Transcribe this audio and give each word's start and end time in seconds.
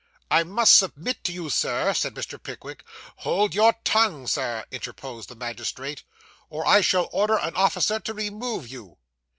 'I 0.31 0.45
must 0.45 0.75
submit 0.77 1.23
to 1.25 1.31
you, 1.31 1.51
Sir' 1.51 1.93
said 1.93 2.15
Mr. 2.15 2.41
Pickwick. 2.41 2.83
'Hold 3.17 3.53
your 3.53 3.75
tongue, 3.83 4.25
sir,' 4.25 4.65
interposed 4.71 5.29
the 5.29 5.35
magistrate, 5.35 6.01
'or 6.49 6.65
I 6.65 6.81
shall 6.81 7.07
order 7.13 7.37
an 7.37 7.55
officer 7.55 7.99
to 7.99 8.13
remove 8.15 8.67
you. 8.67 8.97